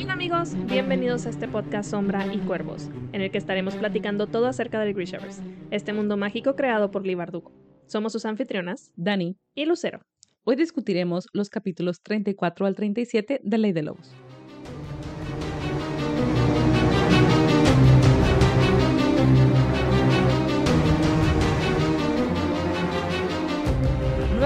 [0.00, 4.46] Hola amigos, bienvenidos a este podcast Sombra y Cuervos, en el que estaremos platicando todo
[4.46, 7.52] acerca del Grishaverse, este mundo mágico creado por Lee Bardugo.
[7.84, 10.00] Somos sus anfitrionas, Dani, y Lucero.
[10.44, 14.14] hoy discutiremos los capítulos 34 al 37 de Ley de Lobos.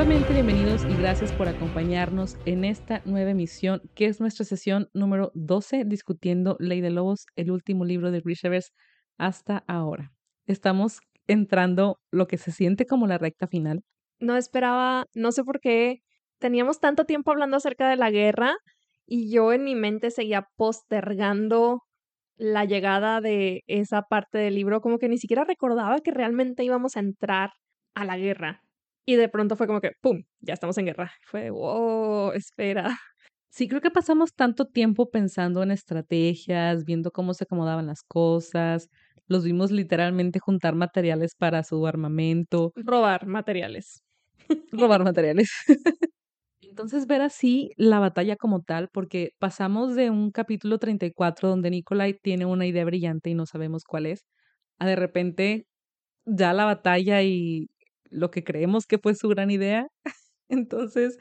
[0.06, 5.33] Nuevamente bienvenidos y gracias por acompañarnos en esta nueva emisión, que es nuestra sesión número
[5.34, 8.70] 12, discutiendo Ley de Lobos, el último libro de Grishaverse
[9.19, 10.12] hasta ahora.
[10.47, 13.83] Estamos entrando lo que se siente como la recta final.
[14.20, 16.02] No esperaba, no sé por qué,
[16.38, 18.55] teníamos tanto tiempo hablando acerca de la guerra
[19.06, 21.83] y yo en mi mente seguía postergando
[22.36, 26.97] la llegada de esa parte del libro, como que ni siquiera recordaba que realmente íbamos
[26.97, 27.50] a entrar
[27.95, 28.62] a la guerra.
[29.06, 31.12] Y de pronto fue como que, ¡pum!, ya estamos en guerra.
[31.23, 32.98] Fue, wow, espera.
[33.50, 38.89] Sí, creo que pasamos tanto tiempo pensando en estrategias, viendo cómo se acomodaban las cosas.
[39.28, 44.03] Los vimos literalmente juntar materiales para su armamento, Robar materiales.
[44.72, 45.50] robar materiales.
[46.62, 52.19] Entonces, ver así la batalla como tal, porque pasamos de un capítulo 34 donde Nikolai
[52.23, 54.27] tiene una idea brillante y no sabemos cuál es,
[54.78, 55.67] a de repente
[56.27, 57.69] ya la batalla y
[58.10, 59.88] lo que creemos que fue su gran idea.
[60.48, 61.18] Entonces,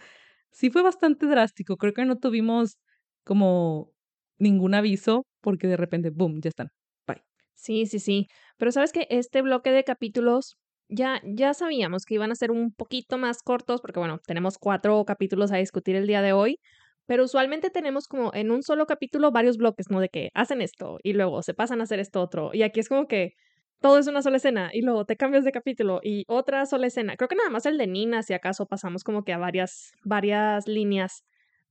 [0.52, 1.78] sí fue bastante drástico.
[1.78, 2.78] Creo que no tuvimos
[3.24, 3.92] como
[4.40, 6.70] ningún aviso porque de repente, boom, ya están.
[7.08, 7.24] Bye.
[7.54, 8.28] Sí, sí, sí.
[8.58, 10.58] Pero sabes que este bloque de capítulos
[10.90, 15.04] ya, ya sabíamos que iban a ser un poquito más cortos, porque bueno, tenemos cuatro
[15.06, 16.60] capítulos a discutir el día de hoy.
[17.08, 20.00] Pero usualmente tenemos como en un solo capítulo varios bloques, ¿no?
[20.00, 22.50] De que hacen esto y luego se pasan a hacer esto otro.
[22.54, 23.34] Y aquí es como que
[23.80, 27.16] todo es una sola escena y luego te cambias de capítulo y otra sola escena.
[27.18, 30.68] Creo que nada más el de Nina, si acaso pasamos como que a varias, varias
[30.68, 31.24] líneas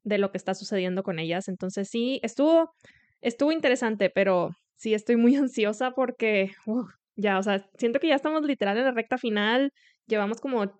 [0.04, 1.48] de lo que está sucediendo con ellas.
[1.48, 2.72] Entonces sí, estuvo,
[3.20, 6.52] estuvo interesante, pero sí estoy muy ansiosa porque
[7.16, 9.72] ya, o sea, siento que ya estamos literal en la recta final.
[10.06, 10.72] Llevamos como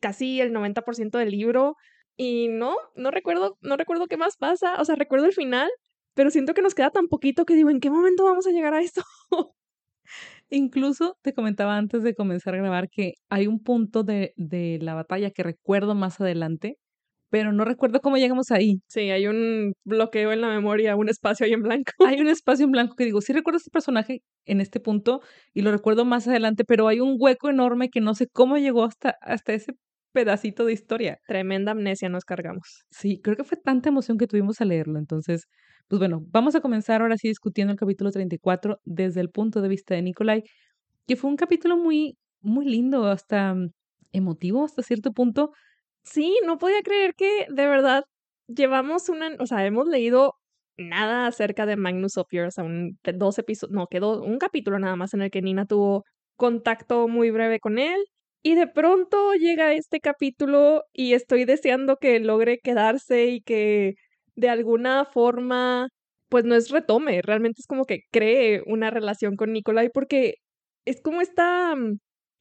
[0.00, 1.76] casi el 90% del libro
[2.16, 4.80] y no, no recuerdo, no recuerdo qué más pasa.
[4.80, 5.70] O sea, recuerdo el final,
[6.14, 8.74] pero siento que nos queda tan poquito que digo, ¿en qué momento vamos a llegar
[8.74, 9.02] a esto?
[10.52, 14.94] Incluso te comentaba antes de comenzar a grabar que hay un punto de, de la
[14.94, 16.76] batalla que recuerdo más adelante,
[17.30, 18.80] pero no recuerdo cómo llegamos ahí.
[18.88, 21.92] Sí, hay un bloqueo en la memoria, un espacio ahí en blanco.
[22.06, 25.20] Hay un espacio en blanco que digo, sí recuerdo este personaje en este punto
[25.54, 28.84] y lo recuerdo más adelante, pero hay un hueco enorme que no sé cómo llegó
[28.84, 29.74] hasta, hasta ese
[30.12, 31.18] pedacito de historia.
[31.26, 32.84] Tremenda amnesia nos cargamos.
[32.90, 34.98] Sí, creo que fue tanta emoción que tuvimos a leerlo.
[34.98, 35.46] Entonces,
[35.88, 39.68] pues bueno, vamos a comenzar ahora sí discutiendo el capítulo 34 desde el punto de
[39.68, 40.44] vista de Nikolai,
[41.06, 43.70] que fue un capítulo muy, muy lindo, hasta mm,
[44.12, 45.52] emotivo hasta cierto punto.
[46.04, 48.04] Sí, no podía creer que de verdad
[48.48, 50.34] llevamos una, o sea, hemos leído
[50.76, 54.96] nada acerca de Magnus Opier, o sea, un, dos episodios, no, quedó un capítulo nada
[54.96, 56.04] más en el que Nina tuvo
[56.36, 58.00] contacto muy breve con él.
[58.42, 63.94] Y de pronto llega este capítulo y estoy deseando que logre quedarse y que
[64.34, 65.88] de alguna forma,
[66.30, 70.36] pues no es retome, realmente es como que cree una relación con Nikolai porque
[70.86, 71.98] es como esta, mm,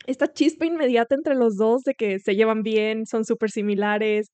[0.07, 4.31] esta chispa inmediata entre los dos de que se llevan bien, son súper similares.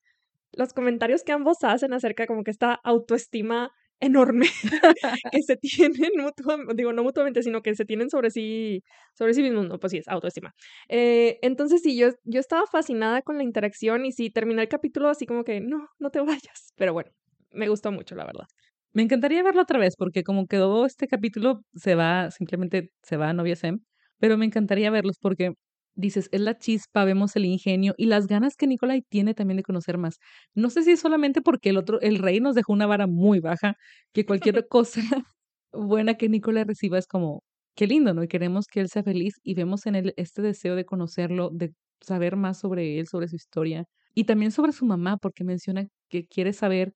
[0.53, 4.47] Los comentarios que ambos hacen acerca como que esta autoestima enorme
[5.31, 8.83] que se tienen mutuamente, digo, no mutuamente, sino que se tienen sobre sí,
[9.13, 10.53] sobre sí mismos, no, pues sí, es autoestima.
[10.89, 15.09] Eh, entonces sí, yo, yo estaba fascinada con la interacción y sí, terminé el capítulo
[15.09, 17.11] así como que, no, no te vayas, pero bueno,
[17.51, 18.45] me gustó mucho, la verdad.
[18.94, 23.29] Me encantaría verlo otra vez porque como quedó este capítulo, se va, simplemente se va
[23.29, 23.79] a Novia Sem,
[24.19, 25.53] pero me encantaría verlos porque
[25.95, 29.63] dices, es la chispa, vemos el ingenio y las ganas que Nikolai tiene también de
[29.63, 30.19] conocer más.
[30.53, 33.39] No sé si es solamente porque el otro, el rey nos dejó una vara muy
[33.39, 33.75] baja,
[34.13, 35.01] que cualquier cosa
[35.73, 37.44] buena que Nikolai reciba es como,
[37.75, 38.23] qué lindo, ¿no?
[38.23, 41.73] Y queremos que él sea feliz y vemos en él este deseo de conocerlo, de
[42.01, 46.25] saber más sobre él, sobre su historia y también sobre su mamá, porque menciona que
[46.28, 46.93] quiere saber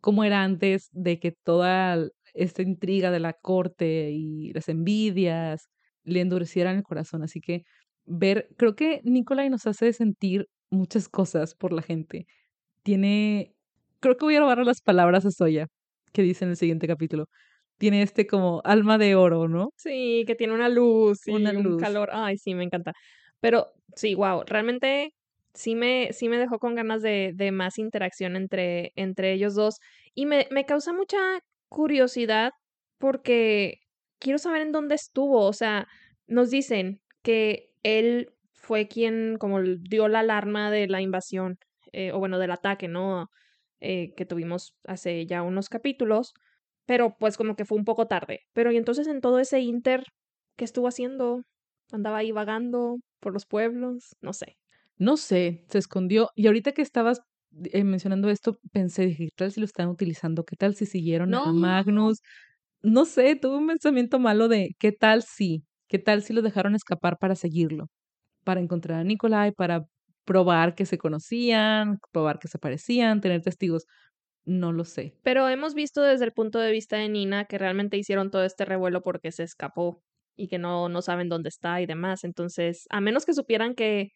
[0.00, 5.68] cómo era antes de que toda esta intriga de la corte y las envidias
[6.04, 7.22] le endurecieran el corazón.
[7.22, 7.64] Así que
[8.08, 12.26] ver, creo que Nikolai nos hace sentir muchas cosas por la gente.
[12.82, 13.54] Tiene,
[14.00, 15.66] creo que voy a robar las palabras a Soya,
[16.12, 17.26] que dice en el siguiente capítulo.
[17.78, 19.70] Tiene este como alma de oro, ¿no?
[19.76, 21.82] Sí, que tiene una luz y Una un luz.
[21.82, 22.08] calor.
[22.12, 22.92] Ay, sí, me encanta.
[23.40, 25.12] Pero sí, wow, realmente
[25.54, 29.76] sí me, sí me dejó con ganas de, de más interacción entre, entre ellos dos.
[30.14, 31.18] Y me, me causa mucha
[31.68, 32.50] curiosidad
[32.98, 33.78] porque
[34.18, 35.44] quiero saber en dónde estuvo.
[35.46, 35.86] O sea,
[36.26, 41.56] nos dicen que él fue quien como dio la alarma de la invasión
[41.92, 43.28] eh, o bueno, del ataque, ¿no?
[43.80, 46.34] Eh, que tuvimos hace ya unos capítulos,
[46.86, 48.40] pero pues como que fue un poco tarde.
[48.52, 50.04] Pero y entonces en todo ese inter,
[50.56, 51.42] ¿qué estuvo haciendo?
[51.92, 54.56] Andaba ahí vagando por los pueblos, no sé.
[54.98, 56.30] No sé, se escondió.
[56.34, 57.20] Y ahorita que estabas
[57.72, 60.44] eh, mencionando esto, pensé, dije, ¿qué tal si lo están utilizando?
[60.44, 61.52] ¿Qué tal si siguieron a No.
[61.52, 62.20] Magnus?
[62.82, 65.64] No sé, tuve un pensamiento malo de ¿qué tal si?
[65.88, 67.86] ¿Qué tal si lo dejaron escapar para seguirlo?
[68.44, 69.86] Para encontrar a Nikolai, para
[70.24, 73.86] probar que se conocían, probar que se parecían, tener testigos.
[74.44, 75.14] No lo sé.
[75.22, 78.64] Pero hemos visto desde el punto de vista de Nina que realmente hicieron todo este
[78.66, 80.02] revuelo porque se escapó
[80.36, 82.24] y que no, no saben dónde está y demás.
[82.24, 84.10] Entonces, a menos que supieran que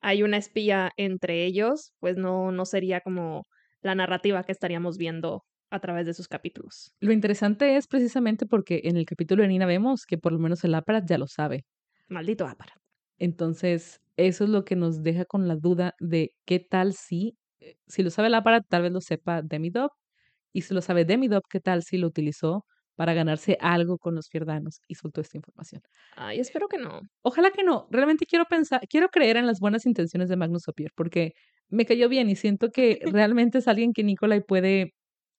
[0.00, 3.46] hay una espía entre ellos, pues no, no sería como
[3.80, 6.92] la narrativa que estaríamos viendo a través de sus capítulos.
[7.00, 10.62] Lo interesante es precisamente porque en el capítulo de Nina vemos que por lo menos
[10.64, 11.64] el Aparat ya lo sabe.
[12.08, 12.76] Maldito Aparat.
[13.18, 17.76] Entonces, eso es lo que nos deja con la duda de qué tal si, eh,
[17.86, 19.90] si lo sabe el Aparat, tal vez lo sepa Demidov,
[20.52, 24.28] y si lo sabe Demidov, qué tal si lo utilizó para ganarse algo con los
[24.28, 25.80] fierdanos y soltó esta información.
[26.14, 27.00] Ay, espero que no.
[27.22, 27.88] Ojalá que no.
[27.90, 31.32] Realmente quiero pensar, quiero creer en las buenas intenciones de Magnus Opier, porque
[31.70, 33.00] me cayó bien y siento que
[33.32, 34.92] realmente es alguien que Nikolai puede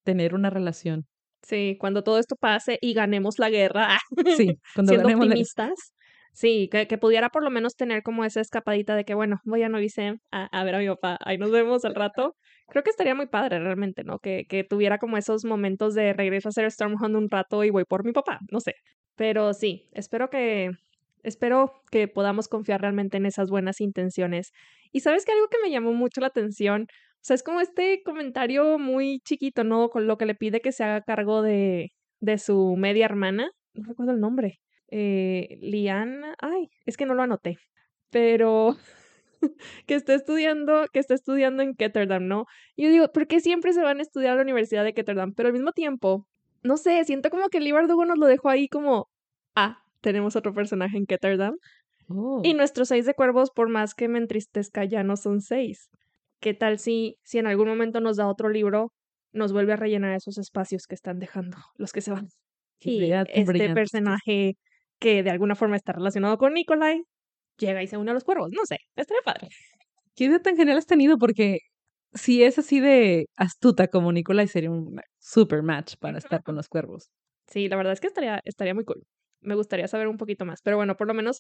[0.04, 1.06] tener una relación.
[1.42, 3.98] Sí, cuando todo esto pase y ganemos la guerra,
[4.38, 5.94] Sí, cuando siendo ganemos la- optimistas,
[6.34, 9.62] sí, que, que pudiera por lo menos tener como esa escapadita de que, bueno, voy
[9.64, 12.36] a Novicem a, a ver a mi papá, ahí nos vemos al rato.
[12.70, 14.20] Creo que estaría muy padre realmente, ¿no?
[14.20, 17.84] Que, que tuviera como esos momentos de regreso a hacer Stormhunt un rato y voy
[17.84, 18.76] por mi papá, no sé.
[19.16, 20.72] Pero sí, espero que,
[21.24, 24.52] espero que podamos confiar realmente en esas buenas intenciones.
[24.92, 26.88] Y sabes que algo que me llamó mucho la atención,
[27.24, 29.88] o sea, es como este comentario muy chiquito, ¿no?
[29.90, 33.50] Con lo que le pide que se haga cargo de, de su media hermana.
[33.74, 34.60] No recuerdo el nombre.
[34.90, 36.36] Eh, Liana.
[36.40, 37.56] Ay, es que no lo anoté.
[38.10, 38.76] Pero
[39.88, 42.44] que está estudiando, que está estudiando en Ketterdam, ¿no?
[42.76, 45.34] Y yo digo, ¿por qué siempre se van a estudiar a la Universidad de Ketterdam?
[45.34, 46.28] Pero al mismo tiempo,
[46.62, 49.08] no sé, siento como que Lee Bardugo nos lo dejó ahí como,
[49.56, 51.56] ah, tenemos otro personaje en Ketterdam.
[52.10, 55.90] Oh, Y nuestros seis de cuervos, por más que me entristezca, ya no son seis.
[56.44, 58.92] ¿Qué tal si, si en algún momento nos da otro libro,
[59.32, 62.28] nos vuelve a rellenar esos espacios que están dejando los que se van?
[62.82, 63.74] Y este brillante.
[63.74, 64.58] personaje
[65.00, 67.02] que de alguna forma está relacionado con Nikolai
[67.58, 68.50] llega y se une a los cuervos.
[68.52, 69.48] No sé, estaría padre.
[70.16, 71.18] ¿Qué idea tan genial has tenido?
[71.18, 71.60] Porque
[72.14, 76.68] si es así de astuta como Nikolai, sería un super match para estar con los
[76.68, 77.10] cuervos.
[77.48, 79.02] Sí, la verdad es que estaría, estaría muy cool.
[79.40, 80.62] Me gustaría saber un poquito más.
[80.62, 81.40] Pero bueno, por lo menos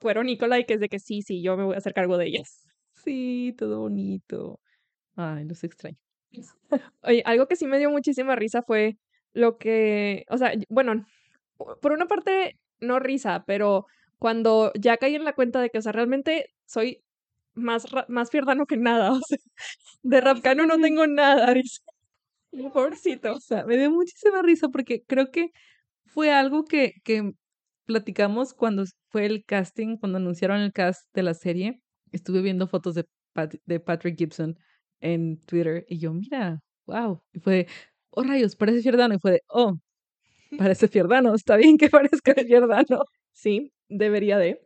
[0.00, 2.26] fueron Nikolai, que es de que sí, sí, yo me voy a hacer cargo de
[2.26, 2.64] ellas.
[3.04, 4.60] Sí, todo bonito.
[5.16, 5.98] Ay, los extraño.
[7.02, 8.96] Oye, algo que sí me dio muchísima risa fue
[9.32, 11.06] lo que, o sea, bueno,
[11.80, 13.86] por una parte, no risa, pero
[14.18, 17.02] cuando ya caí en la cuenta de que, o sea, realmente soy
[17.54, 19.38] más, más fierdano que nada, o sea,
[20.02, 21.80] de Rapcano no tengo nada, dice.
[22.72, 23.34] Pobrecito.
[23.34, 25.50] O sea, me dio muchísima risa porque creo que
[26.06, 27.32] fue algo que, que
[27.86, 31.80] platicamos cuando fue el casting, cuando anunciaron el cast de la serie.
[32.14, 34.58] Estuve viendo fotos de, Pat- de Patrick Gibson
[35.00, 37.22] en Twitter y yo, mira, wow.
[37.32, 37.66] Y fue,
[38.10, 39.14] oh rayos, parece Fierdano.
[39.14, 39.74] Y fue de, oh,
[40.58, 43.04] parece Fierdano, está bien que parezca Fierdano.
[43.32, 44.60] Sí, debería de.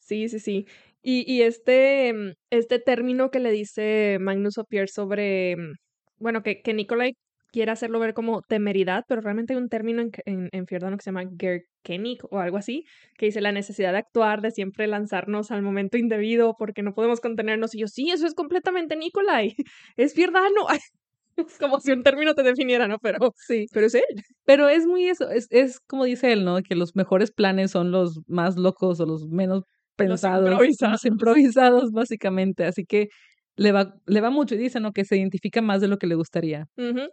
[0.00, 0.66] Sí, sí, sí.
[1.02, 5.74] Y, y este, mm, este término que le dice Magnus Opier sobre, mm,
[6.18, 7.14] bueno, que, que Nikolai
[7.52, 11.02] quiere hacerlo ver como temeridad, pero realmente hay un término en, en, en Fiordano que
[11.04, 12.84] se llama Gerkenik o algo así,
[13.18, 17.20] que dice la necesidad de actuar, de siempre lanzarnos al momento indebido porque no podemos
[17.20, 17.74] contenernos.
[17.74, 19.54] Y yo, sí, eso es completamente Nikolai,
[19.96, 20.66] es Fiordano.
[21.36, 22.98] Es como si un término te definiera, ¿no?
[22.98, 24.02] Pero, Sí, pero es él.
[24.44, 26.60] pero es muy eso, es, es como dice él, ¿no?
[26.62, 29.62] Que los mejores planes son los más locos o los menos
[29.96, 31.04] pensados, los improvisados.
[31.06, 32.64] improvisados, básicamente.
[32.64, 33.08] Así que
[33.56, 34.92] le va, le va mucho y dice, ¿no?
[34.92, 36.66] Que se identifica más de lo que le gustaría.
[36.76, 37.08] Ujú.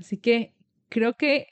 [0.00, 0.54] Así que
[0.88, 1.46] creo que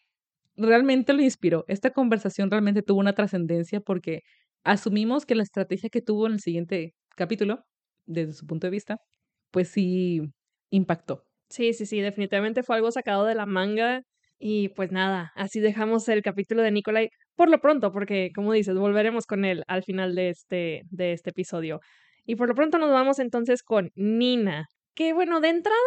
[0.57, 1.64] realmente lo inspiró.
[1.69, 4.23] Esta conversación realmente tuvo una trascendencia porque
[4.64, 7.64] asumimos que la estrategia que tuvo en el siguiente capítulo,
[8.07, 8.97] desde su punto de vista,
[9.50, 10.23] pues sí
[10.71, 11.25] impactó.
[11.50, 14.02] Sí, sí, sí, definitivamente fue algo sacado de la manga.
[14.38, 18.76] Y pues nada, así dejamos el capítulo de Nikolai por lo pronto, porque como dices,
[18.76, 21.81] volveremos con él al final de este, de este episodio.
[22.25, 25.78] Y por lo pronto nos vamos entonces con Nina, que bueno, de entrada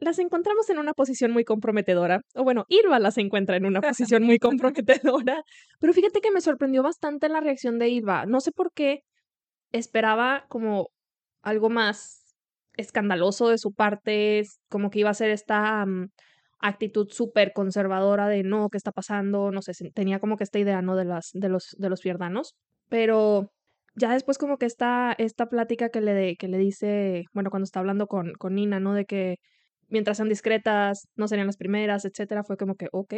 [0.00, 2.22] las encontramos en una posición muy comprometedora.
[2.34, 3.80] O bueno, Irva las encuentra en una
[4.20, 5.42] posición muy comprometedora.
[5.78, 8.26] Pero fíjate que me sorprendió bastante la reacción de Irva.
[8.26, 9.00] No sé por qué
[9.72, 10.88] esperaba como
[11.42, 12.34] algo más
[12.76, 16.08] escandaloso de su parte, como que iba a ser esta mm,
[16.60, 19.50] actitud súper conservadora de no, ¿qué está pasando?
[19.50, 20.96] No sé, tenía como que esta idea, ¿no?
[20.96, 22.54] De, las, de, los, de los fierdanos.
[22.88, 23.52] Pero
[23.96, 27.80] ya después como que está esta plática que le, que le dice, bueno, cuando está
[27.80, 28.94] hablando con, con Nina, ¿no?
[28.94, 29.36] De que
[29.90, 33.14] mientras sean discretas, no serían las primeras, etcétera, fue como que, ok,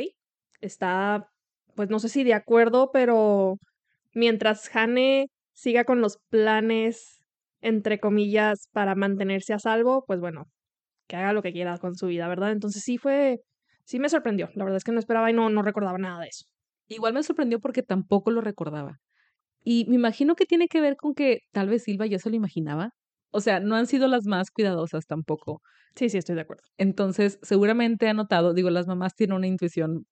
[0.60, 1.28] está,
[1.74, 3.58] pues no sé si de acuerdo, pero
[4.14, 7.20] mientras Hane siga con los planes,
[7.60, 10.46] entre comillas, para mantenerse a salvo, pues bueno,
[11.08, 12.52] que haga lo que quiera con su vida, ¿verdad?
[12.52, 13.40] Entonces sí fue,
[13.84, 14.50] sí me sorprendió.
[14.54, 16.46] La verdad es que no esperaba y no, no recordaba nada de eso.
[16.88, 18.98] Igual me sorprendió porque tampoco lo recordaba.
[19.64, 22.36] Y me imagino que tiene que ver con que tal vez Silva ya se lo
[22.36, 22.90] imaginaba.
[23.32, 25.62] O sea, no han sido las más cuidadosas tampoco.
[25.96, 26.64] Sí, sí, estoy de acuerdo.
[26.78, 30.06] Entonces, seguramente ha notado, digo, las mamás tienen una intuición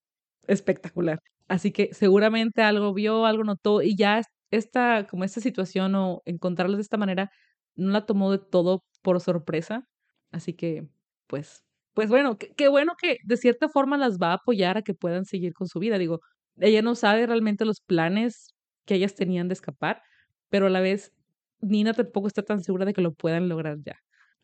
[0.47, 1.21] espectacular.
[1.49, 6.79] Así que seguramente algo vio, algo notó y ya esta, como esta situación o encontrarlos
[6.79, 7.31] de esta manera,
[7.77, 9.85] no la tomó de todo por sorpresa.
[10.33, 10.89] Así que,
[11.27, 14.95] pues, pues bueno, qué bueno que de cierta forma las va a apoyar a que
[14.95, 15.99] puedan seguir con su vida.
[15.99, 16.21] Digo,
[16.57, 18.49] ella no sabe realmente los planes
[18.87, 20.03] que ellas tenían de escapar,
[20.51, 21.13] pero a la vez
[21.61, 23.97] Nina tampoco está tan segura de que lo puedan lograr ya.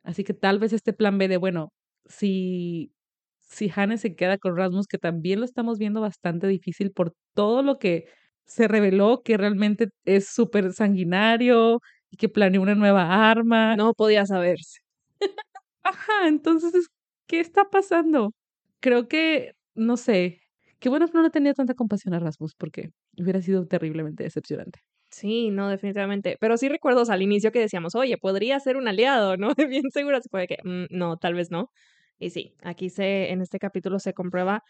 [0.03, 1.71] Así que tal vez este plan B de, bueno,
[2.07, 2.93] si,
[3.41, 7.63] si Hannah se queda con Rasmus, que también lo estamos viendo bastante difícil por todo
[7.63, 8.07] lo que
[8.47, 11.81] se reveló que realmente es súper sanguinario
[12.11, 13.77] y que planeó una nueva arma.
[13.77, 14.81] No podía saberse.
[15.83, 16.89] Ajá, entonces,
[17.27, 18.33] ¿qué está pasando?
[18.81, 20.41] Creo que, no sé,
[20.81, 24.81] qué bueno que no le tenía tanta compasión a Rasmus porque hubiera sido terriblemente decepcionante.
[25.17, 26.37] Sí, no, definitivamente.
[26.41, 29.49] Pero sí recuerdo al inicio que decíamos, oye, podría ser un aliado, ¿no?
[29.71, 31.71] Bien segura se puede que, mm, no, tal vez no.
[32.19, 34.63] Y sí, aquí se, en este capítulo se comprueba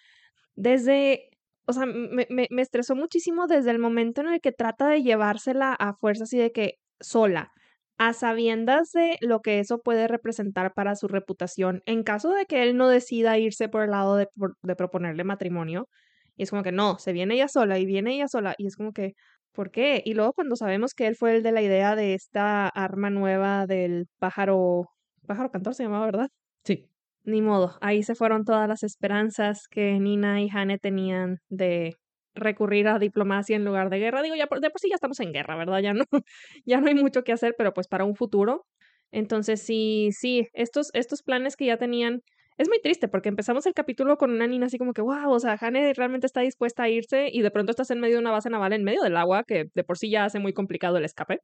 [0.56, 1.30] desde,
[1.66, 5.02] o sea, me, me, me estresó muchísimo desde el momento en el que trata de
[5.02, 7.52] llevársela a fuerzas y de que sola,
[7.98, 12.62] a sabiendas de lo que eso puede representar para su reputación, en caso de que
[12.64, 14.28] él no decida irse por el lado de,
[14.62, 15.88] de proponerle matrimonio.
[16.36, 18.54] Y es como que no, se viene ella sola y viene ella sola.
[18.58, 19.14] Y es como que,
[19.56, 20.02] ¿Por qué?
[20.04, 23.66] Y luego cuando sabemos que él fue el de la idea de esta arma nueva
[23.66, 24.90] del pájaro,
[25.26, 26.28] pájaro cantor se llamaba, ¿verdad?
[26.62, 26.90] Sí.
[27.24, 31.94] Ni modo, ahí se fueron todas las esperanzas que Nina y Hane tenían de
[32.34, 34.20] recurrir a diplomacia en lugar de guerra.
[34.20, 35.78] Digo, ya de por sí ya estamos en guerra, ¿verdad?
[35.80, 36.04] Ya no,
[36.66, 38.66] ya no hay mucho que hacer, pero pues para un futuro.
[39.10, 42.20] Entonces sí, sí, estos, estos planes que ya tenían
[42.56, 45.40] es muy triste porque empezamos el capítulo con una Nina así como que, wow, o
[45.40, 48.30] sea, Hane realmente está dispuesta a irse y de pronto estás en medio de una
[48.30, 51.04] base naval en medio del agua que de por sí ya hace muy complicado el
[51.04, 51.40] escape.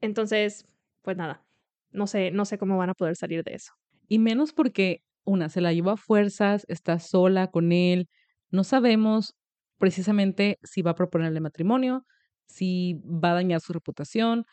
[0.00, 0.66] Entonces,
[1.02, 1.44] pues nada,
[1.90, 3.72] no sé, no sé cómo van a poder salir de eso.
[4.08, 8.08] Y menos porque, una, se la llevó a fuerzas, está sola con él,
[8.50, 9.36] no sabemos
[9.78, 12.04] precisamente si va a proponerle matrimonio,
[12.46, 14.44] si va a dañar su reputación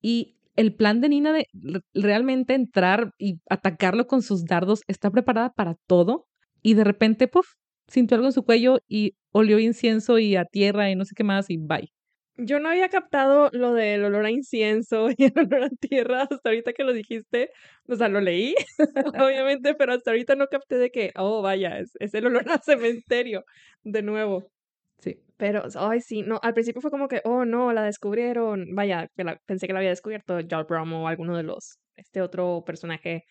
[0.00, 1.46] y el plan de Nina de
[1.94, 6.26] realmente entrar y atacarlo con sus dardos está preparada para todo
[6.62, 7.46] y de repente, puff,
[7.86, 11.22] sintió algo en su cuello y olió incienso y a tierra y no sé qué
[11.22, 11.92] más y bye.
[12.36, 16.48] Yo no había captado lo del olor a incienso y el olor a tierra hasta
[16.48, 17.50] ahorita que lo dijiste.
[17.86, 18.56] O sea, lo leí,
[19.14, 22.58] obviamente, pero hasta ahorita no capté de que, oh, vaya, es, es el olor a
[22.58, 23.44] cementerio
[23.84, 24.50] de nuevo.
[24.98, 25.20] Sí.
[25.36, 28.74] Pero, ay, sí, no, al principio fue como que, oh, no, la descubrieron.
[28.74, 29.08] Vaya,
[29.46, 33.22] pensé que la había descubierto Jarl Brom o alguno de los, este otro personaje,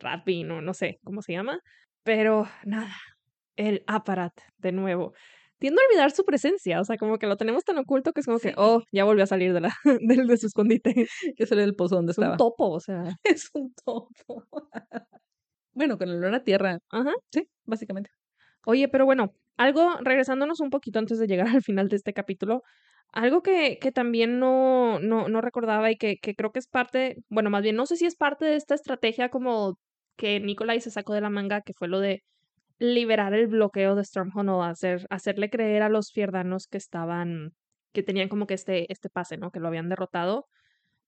[0.00, 1.60] Radby, no, no sé cómo se llama.
[2.02, 2.92] Pero, nada,
[3.56, 5.12] el aparat, de nuevo.
[5.58, 8.26] Tiendo a olvidar su presencia, o sea, como que lo tenemos tan oculto que es
[8.26, 10.92] como que, oh, ya volvió a salir de, la, de, de su escondite.
[11.36, 12.32] Que sale del pozo donde es estaba.
[12.32, 13.04] un topo, o sea.
[13.24, 14.44] Es un topo.
[15.72, 16.78] bueno, con el olor a tierra.
[16.90, 17.12] Ajá.
[17.32, 18.10] Sí, básicamente.
[18.66, 22.62] Oye, pero bueno, algo, regresándonos un poquito antes de llegar al final de este capítulo,
[23.12, 27.18] algo que, que también no, no, no recordaba y que, que, creo que es parte,
[27.28, 29.78] bueno, más bien no sé si es parte de esta estrategia como
[30.16, 32.22] que Nikolai se sacó de la manga, que fue lo de
[32.78, 37.52] liberar el bloqueo de Stormhold o hacer, hacerle creer a los fierdanos que estaban,
[37.92, 39.50] que tenían como que este, este pase, ¿no?
[39.50, 40.46] Que lo habían derrotado.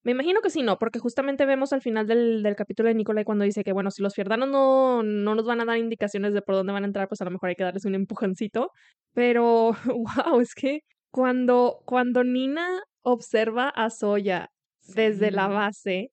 [0.04, 3.24] Me imagino que sí, no, porque justamente vemos al final del, del capítulo de Nicolai
[3.24, 6.42] cuando dice que, bueno, si los fierdanos no, no nos van a dar indicaciones de
[6.42, 8.70] por dónde van a entrar, pues a lo mejor hay que darles un empujoncito.
[9.14, 10.80] Pero, wow, es que
[11.10, 14.50] cuando, cuando Nina observa a Soya
[14.94, 16.10] desde la base,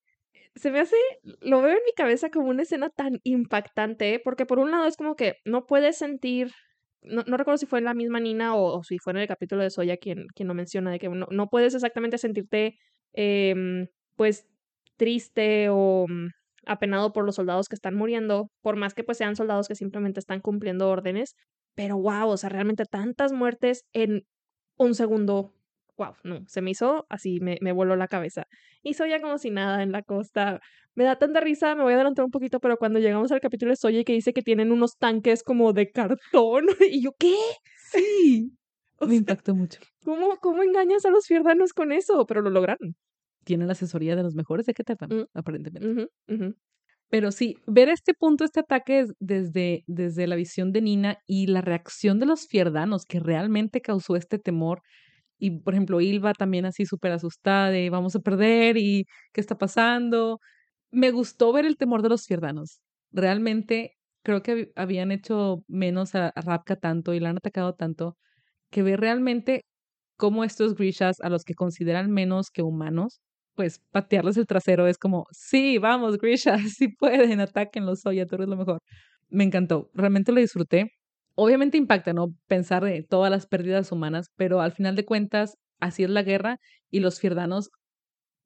[0.54, 0.96] se me hace,
[1.42, 4.96] lo veo en mi cabeza como una escena tan impactante, porque por un lado es
[4.96, 6.50] como que no puedes sentir,
[7.02, 9.28] no, no recuerdo si fue en la misma Nina o, o, si fue en el
[9.28, 12.78] capítulo de Soya quien, quien lo menciona, de que no, no puedes exactamente sentirte
[13.14, 14.46] eh, pues
[14.96, 16.28] triste o mm,
[16.66, 20.20] apenado por los soldados que están muriendo, por más que pues sean soldados que simplemente
[20.20, 21.34] están cumpliendo órdenes,
[21.74, 24.24] pero wow, o sea, realmente tantas muertes en
[24.76, 25.54] un segundo,
[25.96, 28.44] wow, no, se me hizo así, me, me voló la cabeza.
[28.82, 30.60] Y Soya como si nada en la costa.
[30.94, 33.72] Me da tanta risa, me voy a adelantar un poquito, pero cuando llegamos al capítulo
[33.72, 37.34] de Soya que dice que tienen unos tanques como de cartón, y yo, ¿qué?
[37.90, 38.52] Sí.
[39.08, 39.80] me impactó mucho.
[40.04, 42.26] ¿Cómo, ¿Cómo engañas a los fierdanos con eso?
[42.26, 42.94] Pero lo lograron.
[43.44, 45.24] tienen la asesoría de los mejores de Keter Mm.
[45.34, 46.08] aparentemente.
[47.08, 51.46] Pero sí, ver este punto, este ataque es desde, desde la visión de Nina y
[51.46, 54.80] la reacción de los fierdanos que realmente causó este temor.
[55.38, 59.58] Y, por ejemplo, Ilva también así súper asustada de vamos a perder y qué está
[59.58, 60.40] pasando.
[60.92, 62.80] Me gustó ver el temor de los fierdanos.
[63.12, 63.94] Realmente
[64.24, 68.16] creo que hab- habían hecho menos a, a Rapka tanto y la han atacado tanto
[68.72, 69.64] que ver realmente
[70.18, 73.20] cómo estos Grishas, a los que consideran menos que humanos,
[73.54, 78.48] pues patearles el trasero es como, sí, vamos, Grisha, sí pueden, atáquenlos, Soya, tú eres
[78.48, 78.80] lo mejor.
[79.30, 80.92] Me encantó, realmente lo disfruté.
[81.36, 82.34] Obviamente impacta, ¿no?
[82.48, 86.58] Pensar de todas las pérdidas humanas, pero al final de cuentas, así es la guerra
[86.90, 87.70] y los fierdanos,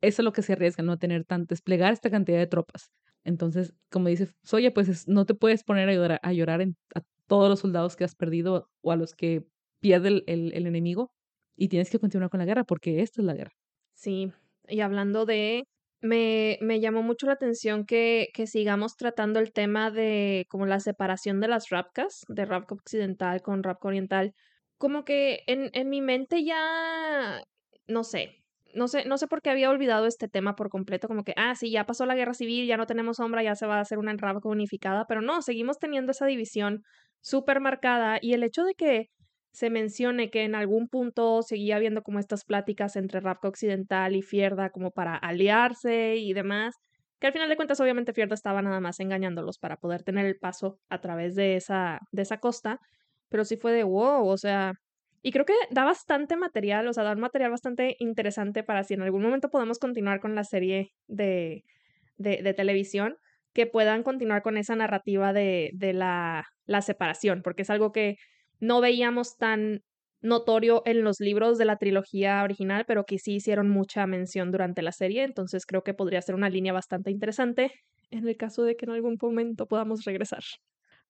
[0.02, 0.98] eso es lo que se arriesgan, ¿no?
[0.98, 2.90] Tener tan, desplegar esta cantidad de tropas.
[3.24, 6.76] Entonces, como dice Soya, pues es- no te puedes poner a llorar, a, llorar en,
[6.94, 9.46] a todos los soldados que has perdido o a los que
[9.86, 10.24] pierde el,
[10.54, 11.12] el- enemigo
[11.56, 13.52] y tienes que continuar con la guerra porque esta es la guerra.
[13.94, 14.32] Sí,
[14.68, 15.64] y hablando de,
[16.00, 20.80] me, me llamó mucho la atención que, que sigamos tratando el tema de como la
[20.80, 24.34] separación de las Rapkas, de Rapka occidental con Rapka oriental.
[24.78, 27.42] Como que en, en mi mente ya,
[27.88, 31.24] no sé, no sé, no sé por qué había olvidado este tema por completo, como
[31.24, 33.76] que, ah, sí, ya pasó la guerra civil, ya no tenemos sombra, ya se va
[33.78, 36.82] a hacer una Rapka unificada, pero no, seguimos teniendo esa división
[37.22, 39.06] súper marcada y el hecho de que
[39.56, 44.20] se mencione que en algún punto seguía habiendo como estas pláticas entre Rapka Occidental y
[44.20, 46.74] Fierda como para aliarse y demás,
[47.18, 50.36] que al final de cuentas obviamente Fierda estaba nada más engañándolos para poder tener el
[50.36, 52.80] paso a través de esa, de esa costa,
[53.30, 54.74] pero sí fue de wow, o sea,
[55.22, 58.92] y creo que da bastante material, o sea, da un material bastante interesante para si
[58.92, 61.64] en algún momento podemos continuar con la serie de,
[62.18, 63.16] de, de televisión,
[63.54, 68.18] que puedan continuar con esa narrativa de, de la, la separación, porque es algo que
[68.60, 69.80] no veíamos tan
[70.20, 74.82] notorio en los libros de la trilogía original, pero que sí hicieron mucha mención durante
[74.82, 77.72] la serie, entonces creo que podría ser una línea bastante interesante
[78.10, 80.42] en el caso de que en algún momento podamos regresar.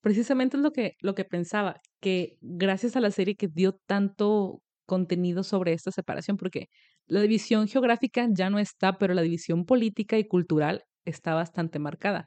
[0.00, 4.62] Precisamente es lo que, lo que pensaba, que gracias a la serie que dio tanto
[4.86, 6.66] contenido sobre esta separación, porque
[7.06, 12.26] la división geográfica ya no está, pero la división política y cultural está bastante marcada.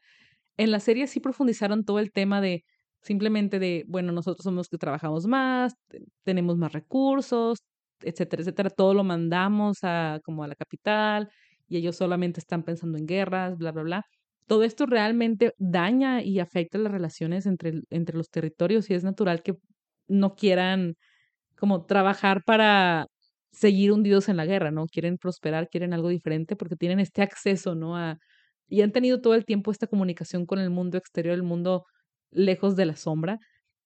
[0.57, 2.63] En la serie sí profundizaron todo el tema de
[3.01, 7.59] simplemente de, bueno, nosotros somos los que trabajamos más, te- tenemos más recursos,
[8.01, 11.29] etcétera, etcétera, todo lo mandamos a como a la capital
[11.67, 14.03] y ellos solamente están pensando en guerras, bla, bla, bla.
[14.47, 19.43] Todo esto realmente daña y afecta las relaciones entre, entre los territorios y es natural
[19.43, 19.53] que
[20.07, 20.95] no quieran
[21.57, 23.07] como trabajar para
[23.51, 24.85] seguir hundidos en la guerra, ¿no?
[24.87, 27.97] Quieren prosperar, quieren algo diferente porque tienen este acceso, ¿no?
[27.97, 28.17] A,
[28.67, 31.85] y han tenido todo el tiempo esta comunicación con el mundo exterior, el mundo
[32.31, 33.39] lejos de la sombra,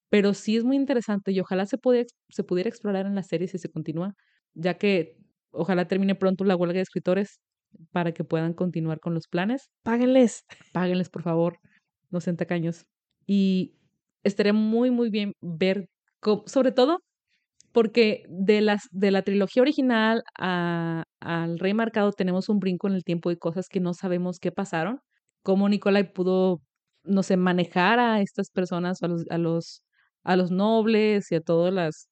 [0.09, 3.47] pero sí es muy interesante y ojalá se, pudiera, se pudiera explorar en la serie
[3.47, 4.13] si se continúa,
[4.53, 5.17] ya que
[5.51, 7.39] ojalá termine pronto la huelga de escritores
[7.91, 9.69] para que puedan continuar con los planes.
[9.83, 10.45] Páguenles.
[10.73, 11.57] Páguenles, por favor,
[12.11, 12.85] no sean tacaños.
[13.25, 13.77] Y
[14.23, 15.87] estaría muy, muy bien ver,
[16.19, 16.99] cómo- sobre todo
[17.71, 22.93] porque de, las, de la trilogía original a, al Rey Marcado tenemos un brinco en
[22.95, 24.99] el tiempo de cosas que no sabemos qué pasaron.
[25.43, 26.61] Cómo Nicolai pudo,
[27.03, 29.83] no sé, manejar a estas personas, a los, a los,
[30.23, 32.09] a los nobles y a todas las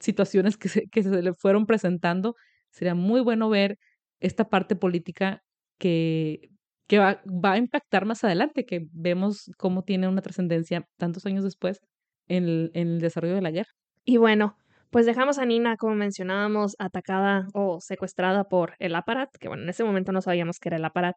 [0.00, 2.34] situaciones que se, que se le fueron presentando.
[2.70, 3.78] Sería muy bueno ver
[4.20, 5.42] esta parte política
[5.78, 6.50] que,
[6.86, 11.44] que va, va a impactar más adelante, que vemos cómo tiene una trascendencia tantos años
[11.44, 11.80] después
[12.28, 13.70] en el, en el desarrollo de la guerra.
[14.04, 14.56] Y bueno,
[14.90, 19.68] pues dejamos a Nina, como mencionábamos, atacada o secuestrada por el aparat, que bueno, en
[19.68, 21.16] ese momento no sabíamos que era el aparat.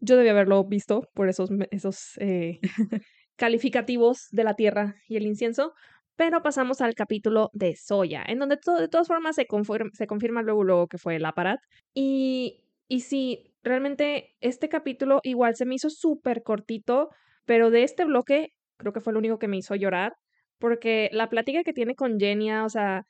[0.00, 2.60] Yo debía haberlo visto por esos, esos eh,
[3.36, 5.72] calificativos de la tierra y el incienso,
[6.16, 10.06] pero pasamos al capítulo de Soya, en donde to- de todas formas se, confirma, se
[10.06, 11.60] confirma luego, luego que fue el aparat.
[11.94, 17.10] Y, y sí, realmente este capítulo igual se me hizo súper cortito,
[17.44, 20.14] pero de este bloque creo que fue el único que me hizo llorar,
[20.58, 23.04] porque la plática que tiene con Genia, o sea,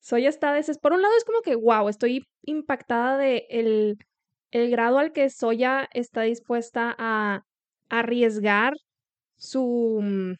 [0.00, 0.78] Soya está deses...
[0.78, 3.98] Por un lado es como que, wow, estoy impactada de el,
[4.50, 7.42] el grado al que Soya está dispuesta a
[7.88, 8.74] arriesgar
[9.36, 10.36] su...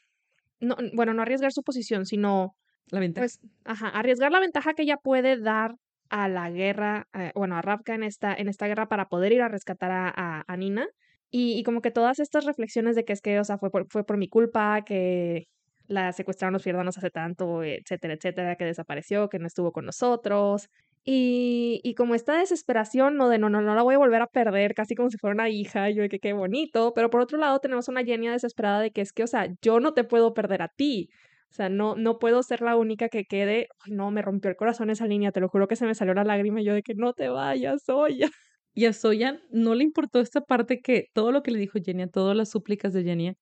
[0.60, 2.56] No, bueno, no arriesgar su posición, sino
[2.90, 3.28] La ventaja.
[3.28, 5.76] pues, ajá, arriesgar la ventaja que ella puede dar
[6.10, 9.42] a la guerra, eh, bueno, a Ravka en esta, en esta guerra para poder ir
[9.42, 10.86] a rescatar a, a, a Nina.
[11.30, 13.86] Y, y como que todas estas reflexiones de que es que, o sea, fue por,
[13.90, 15.46] fue por mi culpa, que
[15.88, 20.68] la secuestraron los fierdanos hace tanto, etcétera, etcétera, que desapareció, que no estuvo con nosotros.
[21.08, 24.26] Y, y como esta desesperación, no de no, no, no la voy a volver a
[24.26, 27.38] perder, casi como si fuera una hija, yo de que qué bonito, pero por otro
[27.38, 30.34] lado tenemos una Genia desesperada de que es que, o sea, yo no te puedo
[30.34, 31.08] perder a ti,
[31.50, 33.68] o sea, no, no puedo ser la única que quede.
[33.86, 36.24] No, me rompió el corazón esa línea, te lo juro que se me salió la
[36.24, 38.26] lágrima yo de que no te vayas, oye.
[38.78, 42.10] Y a Soya no le importó esta parte que todo lo que le dijo Jenny,
[42.10, 43.32] todas las súplicas de Jenny,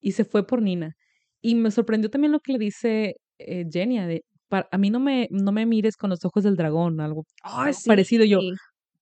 [0.00, 0.96] y se fue por Nina.
[1.40, 5.52] Y me sorprendió también lo que le dice eh, de, a mí no me, no
[5.52, 7.24] me mires con los ojos del dragón, algo
[7.86, 8.24] parecido.
[8.24, 8.40] Yo,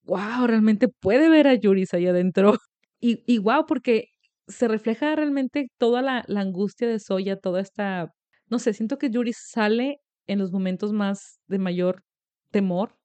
[0.05, 2.53] wow, realmente puede ver a Yuris ahí adentro.
[3.03, 4.09] Y, y wow, porque
[4.47, 8.13] se refleja realmente toda la, la angustia de Soya, toda esta,
[8.51, 12.03] no sé, siento que Yuris sale en los momentos más de mayor
[12.51, 12.97] temor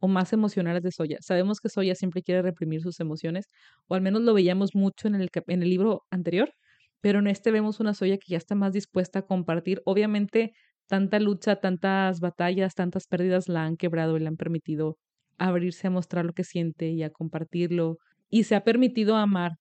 [0.00, 1.18] o más emocionales de Soya.
[1.20, 3.46] Sabemos que Soya siempre quiere reprimir sus emociones,
[3.88, 6.52] o al menos lo veíamos mucho en el, en el libro anterior,
[7.00, 9.82] pero en este vemos una Soya que ya está más dispuesta a compartir.
[9.84, 10.54] Obviamente,
[10.88, 14.98] tanta lucha, tantas batallas, tantas pérdidas la han quebrado y le han permitido
[15.38, 17.98] abrirse a mostrar lo que siente y a compartirlo,
[18.30, 19.52] y se ha permitido amar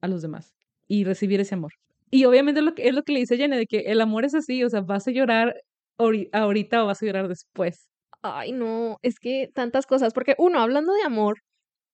[0.00, 0.54] a los demás
[0.88, 1.72] y recibir ese amor.
[2.10, 4.34] Y obviamente lo que, es lo que le dice Jenny, de que el amor es
[4.34, 5.54] así, o sea, vas a llorar
[5.98, 7.88] ahorita o vas a llorar después.
[8.22, 11.38] Ay, no, es que tantas cosas, porque uno, hablando de amor,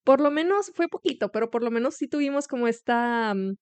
[0.05, 3.55] por lo menos fue poquito, pero por lo menos sí tuvimos como esta, mm,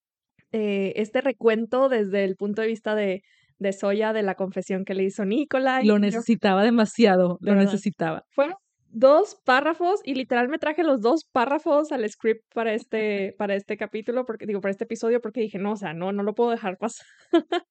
[0.53, 3.23] eh, este recuento desde el punto de vista de,
[3.61, 5.85] de Soya, de la confesión que le hizo Nicolai.
[5.87, 8.25] Lo necesitaba demasiado, lo necesitaba.
[8.31, 8.57] Fueron
[8.93, 13.77] dos párrafos y literal me traje los dos párrafos al script para este, para este
[13.77, 16.51] capítulo, porque digo, para este episodio, porque dije, no, o sea, no, no lo puedo
[16.51, 17.07] dejar pasar.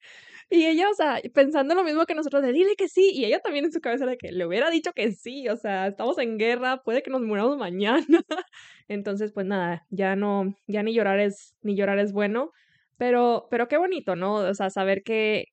[0.49, 3.39] y ella, o sea, pensando lo mismo que nosotros, de dile que sí, y ella
[3.39, 6.37] también en su cabeza de que le hubiera dicho que sí, o sea, estamos en
[6.37, 8.05] guerra, puede que nos muramos mañana.
[8.87, 12.51] Entonces, pues nada, ya no, ya ni llorar es, ni llorar es bueno,
[12.97, 14.35] pero, pero qué bonito, ¿no?
[14.35, 15.45] O sea, saber que,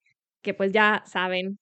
[0.47, 1.59] que pues ya saben,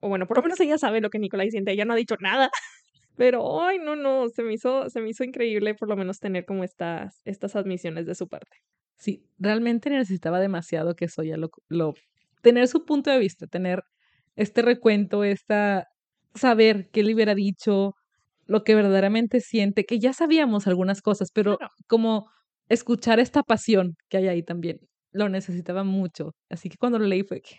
[0.00, 2.16] o bueno, por lo menos ella sabe lo que Nicolai siente, ella no ha dicho
[2.20, 2.48] nada.
[3.16, 6.44] Pero, ay, no, no, se me hizo, se me hizo increíble por lo menos tener
[6.46, 8.58] como estas, estas admisiones de su parte.
[8.96, 11.94] Sí, realmente necesitaba demasiado que Soya lo, lo,
[12.40, 13.82] tener su punto de vista, tener
[14.36, 15.88] este recuento, esta,
[16.34, 17.94] saber qué le hubiera dicho,
[18.46, 22.30] lo que verdaderamente siente, que ya sabíamos algunas cosas, pero como
[22.68, 24.78] escuchar esta pasión que hay ahí también,
[25.12, 26.34] lo necesitaba mucho.
[26.48, 27.56] Así que cuando lo leí fue que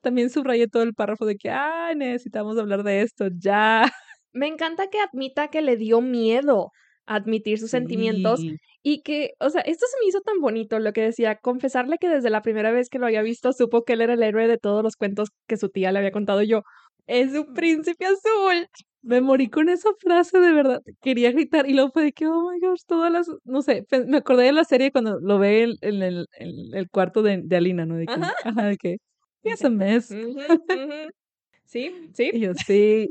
[0.00, 3.90] también subrayé todo el párrafo de que, ay, necesitamos hablar de esto, ya.
[4.32, 6.70] Me encanta que admita que le dio miedo
[7.06, 8.40] admitir sus sentimientos
[8.82, 12.08] y que, o sea, esto se me hizo tan bonito lo que decía, confesarle que
[12.08, 14.58] desde la primera vez que lo había visto supo que él era el héroe de
[14.58, 16.62] todos los cuentos que su tía le había contado yo.
[17.06, 18.68] Es un príncipe azul.
[19.02, 20.82] Me morí con esa frase de verdad.
[21.00, 24.18] Quería gritar y luego fue de que, oh my gosh, todas las, no sé, me
[24.18, 27.96] acordé de la serie cuando lo ve en, el, el, cuarto de, de, Alina, ¿no?
[27.96, 28.98] De que, ajá, de que,
[29.42, 30.06] es un mes.
[31.64, 32.30] Sí, sí.
[32.32, 33.10] Y yo, sí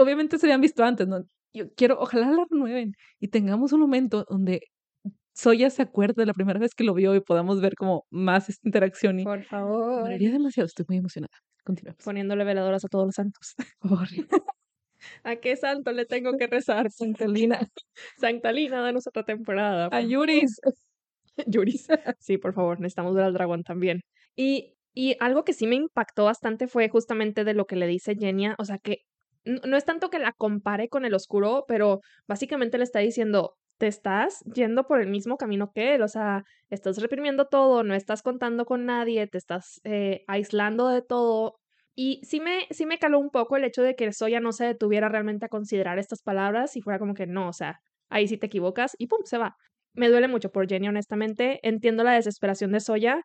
[0.00, 1.24] obviamente se habían visto antes, ¿no?
[1.52, 4.62] Yo quiero, ojalá la renueven y tengamos un momento donde
[5.34, 8.48] Soya se acuerde de la primera vez que lo vio y podamos ver como más
[8.48, 9.20] esta interacción.
[9.20, 10.08] Y Por favor.
[10.08, 11.32] Me demasiado, estoy muy emocionada.
[11.64, 12.04] Continuamos.
[12.04, 13.54] Poniéndole veladoras a todos los santos.
[15.24, 16.90] ¿A qué santo le tengo que rezar?
[16.90, 17.68] Santalina.
[18.18, 19.88] Santalina, danos otra temporada.
[19.90, 20.60] A Yuris.
[21.46, 21.88] Yuris.
[22.18, 24.02] Sí, por favor, necesitamos ver al dragón también.
[24.36, 28.16] Y, y algo que sí me impactó bastante fue justamente de lo que le dice
[28.18, 28.98] Genia, o sea, que
[29.44, 33.86] no es tanto que la compare con el oscuro, pero básicamente le está diciendo, te
[33.86, 38.22] estás yendo por el mismo camino que él, o sea, estás reprimiendo todo, no estás
[38.22, 41.56] contando con nadie, te estás eh, aislando de todo.
[41.94, 44.66] Y sí me, sí me caló un poco el hecho de que Soya no se
[44.66, 48.36] detuviera realmente a considerar estas palabras y fuera como que no, o sea, ahí sí
[48.36, 49.56] te equivocas y pum, se va.
[49.94, 51.58] Me duele mucho por Jenny, honestamente.
[51.62, 53.22] Entiendo la desesperación de Soya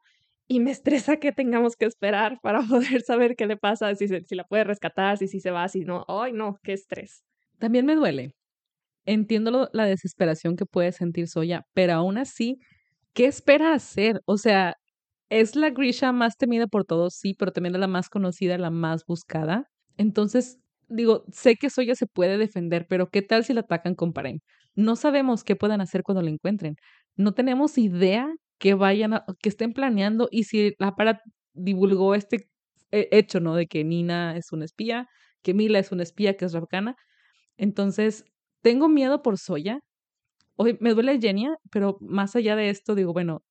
[0.47, 4.35] y me estresa que tengamos que esperar para poder saber qué le pasa, si, si
[4.35, 6.05] la puede rescatar, si, si se va, si no.
[6.07, 7.23] Ay, no, qué estrés.
[7.59, 8.33] También me duele.
[9.05, 12.57] Entiendo la desesperación que puede sentir Soya, pero aún así,
[13.13, 14.21] ¿qué espera hacer?
[14.25, 14.75] O sea,
[15.29, 18.71] es la Grisha más temida por todos, sí, pero también es la más conocida, la
[18.71, 19.69] más buscada.
[19.97, 24.11] Entonces, digo, sé que Soya se puede defender, pero ¿qué tal si la atacan con
[24.13, 24.39] Parem?
[24.75, 26.75] No sabemos qué puedan hacer cuando la encuentren.
[27.15, 28.27] No tenemos idea
[28.65, 31.21] que vayan a, que estén planeando y si la para
[31.53, 32.49] divulgó este
[32.89, 33.53] hecho, ¿no?
[33.55, 35.07] De que Nina es una espía,
[35.43, 36.95] que Mila es una espía, que es Rabkana.
[37.57, 38.25] Entonces,
[38.63, 39.81] tengo miedo por Soya.
[40.55, 43.43] Hoy me duele Genia, pero más allá de esto, digo, bueno,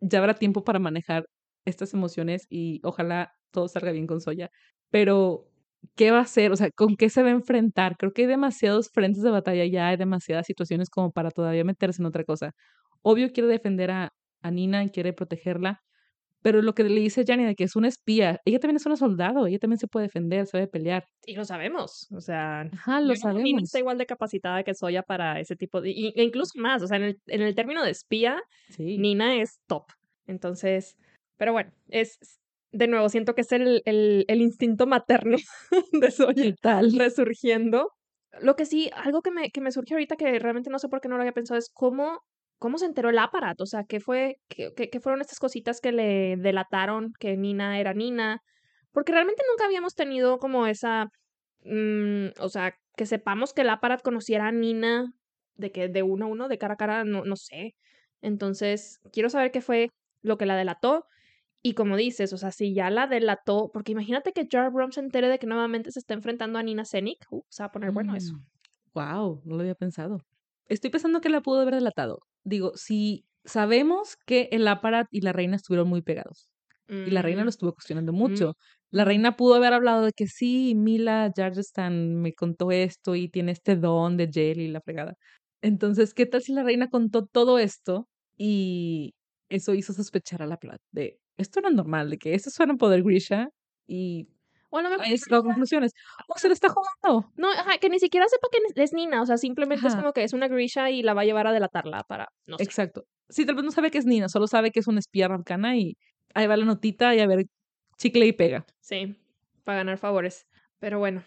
[0.00, 1.26] ya habrá tiempo para manejar
[1.64, 4.50] estas emociones y ojalá todo salga bien con Soya.
[4.90, 5.48] Pero,
[5.96, 6.52] ¿qué va a hacer?
[6.52, 7.96] O sea, ¿con qué se va a enfrentar?
[7.98, 12.00] Creo que hay demasiados frentes de batalla ya, hay demasiadas situaciones como para todavía meterse
[12.02, 12.52] en otra cosa.
[13.02, 14.10] Obvio quiere defender a,
[14.42, 15.82] a Nina y quiere protegerla.
[16.42, 18.96] Pero lo que le dice Jani de que es una espía, ella también es una
[18.96, 21.04] soldado, ella también se puede defender, puede pelear.
[21.24, 23.44] Y lo sabemos, o sea, Ajá, lo sabemos.
[23.44, 26.88] Nina está igual de capacitada que Soya para ese tipo de, e incluso más, o
[26.88, 28.42] sea, en el, en el término de espía,
[28.76, 29.84] Nina es top.
[30.26, 30.96] Entonces,
[31.36, 32.18] pero bueno, es,
[32.72, 35.36] de nuevo, siento que es el, el, el instinto materno
[35.92, 36.92] de Soya tal.
[36.98, 37.92] resurgiendo.
[38.40, 41.00] Lo que sí, algo que me, que me surge ahorita que realmente no sé por
[41.00, 42.22] qué no lo había pensado es cómo,
[42.62, 43.64] cómo se enteró el aparato.
[43.64, 48.40] O sea, ¿qué, fue, qué, fueron estas cositas que le delataron que Nina era Nina?
[48.92, 51.10] Porque realmente nunca habíamos tenido como esa,
[51.64, 55.12] mm, o sea, que sepamos que el aparato conociera a Nina
[55.56, 57.74] de que de uno a uno, de cara a cara, no, no sé.
[58.20, 59.88] Entonces, quiero saber qué fue
[60.22, 61.06] lo que la delató.
[61.62, 65.00] Y como dices, o sea, si ya la delató, porque imagínate que Jar Brom se
[65.00, 67.90] entere de que nuevamente se está enfrentando a Nina Zenik, uh, se va a poner
[67.90, 68.36] bueno eso.
[68.94, 70.20] Wow, mm, no lo había pensado.
[70.68, 72.20] Estoy pensando que la pudo haber delatado.
[72.44, 76.48] Digo, si sabemos que el aparato y la reina estuvieron muy pegados.
[77.04, 78.54] Y la reina lo estuvo cuestionando mucho.
[78.90, 83.52] La reina pudo haber hablado de que sí, Mila Jargestan me contó esto y tiene
[83.52, 85.14] este don de Jelly y la fregada.
[85.62, 89.14] Entonces, ¿qué tal si la reina contó todo esto y
[89.48, 93.02] eso hizo sospechar a la plata de esto era normal, de que esto suena poder
[93.02, 93.48] Grisha
[93.86, 94.28] y
[94.72, 95.92] bueno, me ahí sacó conclusiones.
[96.28, 97.30] O se lo está jugando.
[97.36, 100.24] No, ajá, que ni siquiera sepa que es Nina, o sea, simplemente es como que
[100.24, 102.64] es una Grisha y la va a llevar a delatarla para, no sé.
[102.64, 103.04] Exacto.
[103.28, 105.76] Sí, tal vez no sabe que es Nina, solo sabe que es una espía arcana
[105.76, 105.96] y
[106.34, 107.44] ahí va la notita y a ver,
[107.98, 108.64] chicle y pega.
[108.80, 109.14] Sí,
[109.64, 110.46] para ganar favores.
[110.78, 111.22] Pero bueno,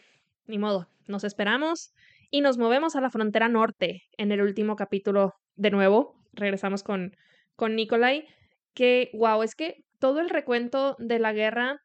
[0.47, 1.93] ni modo, nos esperamos
[2.31, 6.19] y nos movemos a la frontera norte en el último capítulo de nuevo.
[6.33, 7.15] Regresamos con,
[7.55, 8.27] con Nikolai,
[8.73, 11.79] que, wow, es que todo el recuento de la guerra,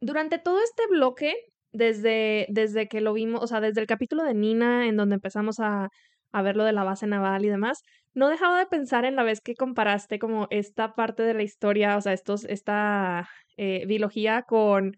[0.00, 1.34] durante todo este bloque,
[1.72, 5.60] desde, desde que lo vimos, o sea, desde el capítulo de Nina, en donde empezamos
[5.60, 5.88] a,
[6.32, 7.82] a ver lo de la base naval y demás,
[8.14, 11.96] no dejaba de pensar en la vez que comparaste como esta parte de la historia,
[11.96, 14.96] o sea, estos, esta eh, biología con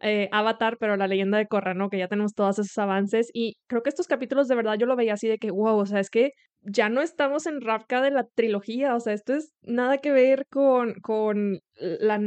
[0.00, 1.88] eh, Avatar, pero la leyenda de Korra, ¿no?
[1.88, 4.96] Que ya tenemos todos esos avances y creo que estos capítulos de verdad yo lo
[4.96, 6.30] veía así de que, wow, o sea, es que
[6.62, 10.46] ya no estamos en Ravka de la trilogía, o sea, esto es nada que ver
[10.50, 12.20] con, con la,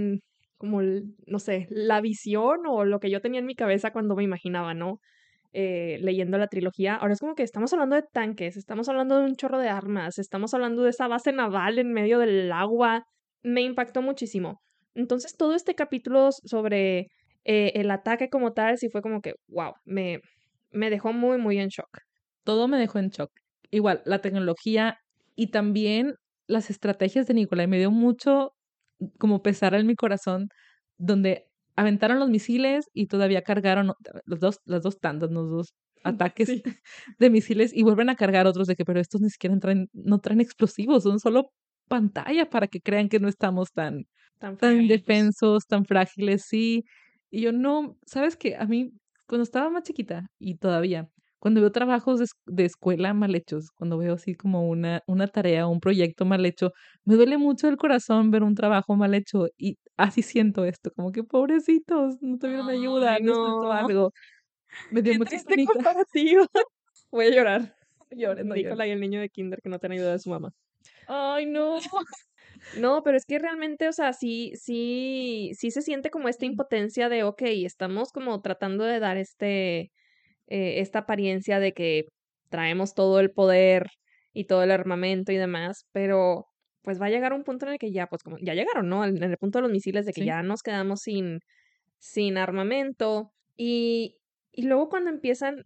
[0.61, 4.23] como, no sé, la visión o lo que yo tenía en mi cabeza cuando me
[4.23, 4.99] imaginaba, ¿no?
[5.53, 6.93] Eh, leyendo la trilogía.
[6.97, 10.19] Ahora es como que estamos hablando de tanques, estamos hablando de un chorro de armas,
[10.19, 13.05] estamos hablando de esa base naval en medio del agua.
[13.41, 14.61] Me impactó muchísimo.
[14.93, 17.07] Entonces, todo este capítulo sobre
[17.43, 20.19] eh, el ataque como tal, sí fue como que, wow, me,
[20.69, 21.89] me dejó muy, muy en shock.
[22.43, 23.31] Todo me dejó en shock.
[23.71, 24.99] Igual, la tecnología
[25.35, 26.13] y también
[26.45, 28.51] las estrategias de Nicolai me dio mucho
[29.19, 30.49] como pesar en mi corazón,
[30.97, 33.93] donde aventaron los misiles y todavía cargaron
[34.25, 36.47] los dos, las dos tandas, los dos ataques
[37.19, 40.19] de misiles y vuelven a cargar otros de que, pero estos ni siquiera traen, no
[40.19, 41.51] traen explosivos, son solo
[41.87, 44.05] pantalla para que crean que no estamos tan,
[44.39, 46.85] tan, tan indefensos, tan frágiles, sí.
[47.29, 48.91] Y yo no, sabes que a mí,
[49.27, 51.09] cuando estaba más chiquita y todavía,
[51.41, 55.79] cuando veo trabajos de, escuela mal hechos, cuando veo así como una, una tarea, un
[55.79, 56.71] proyecto mal hecho,
[57.03, 61.11] me duele mucho el corazón ver un trabajo mal hecho y así siento esto, como
[61.11, 64.11] que pobrecitos, no tuvieron ayuda, no, no algo.
[64.91, 66.45] Me dio mucha triste comparativo.
[67.11, 67.75] Voy a llorar.
[68.11, 70.51] Lloren, no, Nicolai, el niño de kinder que no tiene ayuda de su mamá.
[71.07, 71.79] Ay, no.
[72.77, 77.09] No, pero es que realmente, o sea, sí, sí, sí se siente como esta impotencia
[77.09, 79.91] de, ok, estamos como tratando de dar este,
[80.51, 82.09] eh, esta apariencia de que
[82.49, 83.87] traemos todo el poder
[84.33, 86.45] y todo el armamento y demás, pero
[86.81, 89.05] pues va a llegar un punto en el que ya, pues como, ya llegaron, ¿no?
[89.05, 91.39] En el punto de los misiles, de que ya nos quedamos sin,
[91.99, 93.31] sin armamento.
[93.55, 94.17] Y,
[94.51, 95.63] y luego cuando empiezan,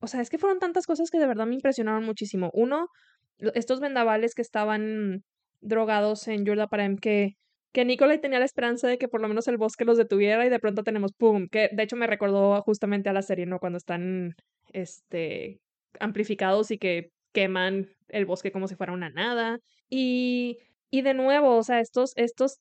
[0.00, 2.50] o sea, es que fueron tantas cosas que de verdad me impresionaron muchísimo.
[2.52, 2.88] Uno,
[3.54, 5.22] estos vendavales que estaban
[5.62, 7.30] drogados en Yurda Parem que,
[7.72, 10.48] que Nicolai tenía la esperanza de que por lo menos el bosque los detuviera y
[10.48, 11.48] de pronto tenemos ¡pum!
[11.48, 13.58] Que de hecho me recordó justamente a la serie, ¿no?
[13.58, 14.34] Cuando están
[14.72, 15.60] este,
[16.00, 19.58] amplificados y que queman el bosque como si fuera una nada.
[19.90, 20.58] Y,
[20.90, 22.58] y de nuevo, o sea, estos, estos,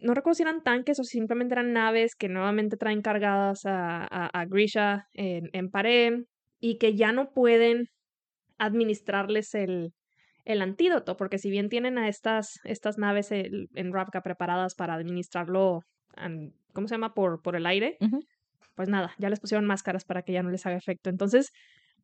[0.00, 4.44] no recuerdo si eran tanques o simplemente eran naves que nuevamente traen cargadas a, a,
[4.46, 6.26] Grisha en, en Parem
[6.60, 7.88] y que ya no pueden
[8.58, 9.92] administrarles el,
[10.46, 15.80] el antídoto, porque si bien tienen a estas, estas naves en Ravka preparadas para administrarlo,
[16.72, 17.12] ¿cómo se llama?
[17.14, 17.98] Por, por el aire,
[18.76, 21.10] pues nada, ya les pusieron máscaras para que ya no les haga efecto.
[21.10, 21.50] Entonces,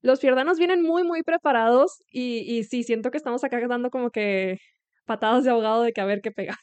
[0.03, 4.11] los fiordanos vienen muy, muy preparados y, y sí, siento que estamos acá dando como
[4.11, 4.59] que
[5.07, 6.57] patadas de ahogado de que a ver qué pega.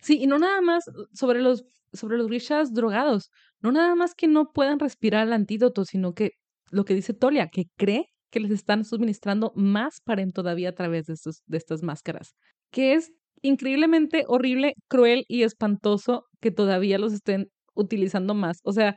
[0.00, 4.28] Sí, y no nada más sobre los, sobre los grishas drogados, no nada más que
[4.28, 6.30] no puedan respirar el antídoto, sino que
[6.70, 11.06] lo que dice Tolia, que cree que les están suministrando más paren todavía a través
[11.06, 12.34] de, estos, de estas máscaras,
[12.70, 13.12] que es
[13.42, 18.58] increíblemente horrible, cruel y espantoso que todavía los estén utilizando más.
[18.64, 18.96] O sea,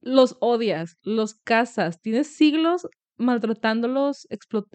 [0.00, 4.26] los odias, los cazas, tienes siglos maltratándolos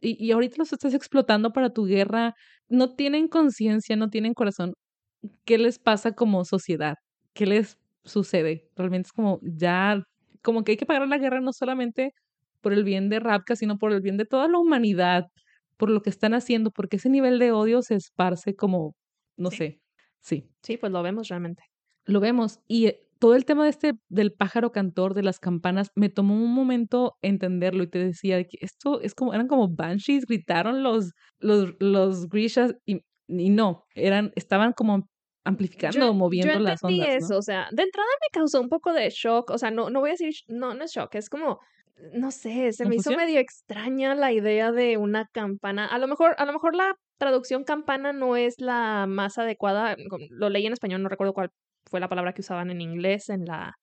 [0.01, 2.33] y, y ahorita los estás explotando para tu guerra,
[2.69, 4.73] no tienen conciencia, no tienen corazón.
[5.45, 6.95] ¿Qué les pasa como sociedad?
[7.33, 8.69] ¿Qué les sucede?
[8.75, 10.01] Realmente es como ya,
[10.41, 12.13] como que hay que pagar la guerra no solamente
[12.61, 15.25] por el bien de Rapka, sino por el bien de toda la humanidad,
[15.77, 18.95] por lo que están haciendo, porque ese nivel de odio se esparce como,
[19.37, 19.57] no Sí.
[19.57, 19.81] sé,
[20.21, 21.63] sí, Sí, pues lo vemos realmente.
[22.05, 22.59] lo vemos.
[22.67, 26.35] Y eh, todo el tema de este, del pájaro cantor, de las campanas, me tomó
[26.35, 31.11] un momento entenderlo y te decía que esto es como, eran como banshees, gritaron los,
[31.39, 35.07] los, los grishas y, y no, eran, estaban como
[35.45, 37.07] amplificando, Yo- moviendo yo las ondas.
[37.09, 39.99] eso, o sea, de entrada me causó un poco de shock, o sea, no, no
[40.01, 41.59] voy a decir, no, no es shock, es como,
[42.13, 45.85] no sé, se me hizo medio extraña la idea de una campana.
[45.85, 49.95] A lo mejor, a lo mejor la traducción campana no es la más adecuada,
[50.29, 51.51] lo leí en español, no recuerdo cuál
[51.85, 53.75] fue la palabra que usaban en inglés en la